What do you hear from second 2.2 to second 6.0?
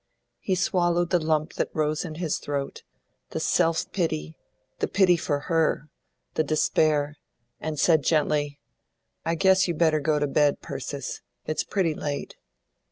throat, the self pity, the pity for her,